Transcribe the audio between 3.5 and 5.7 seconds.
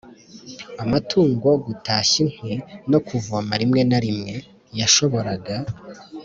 rimwe na rimwe. Yashoboraga